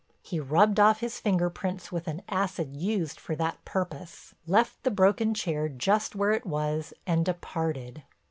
[0.23, 4.89] He rubbed off his finger prints with an acid used for that purpose, left the
[4.89, 8.01] broken chair just where it was and departed.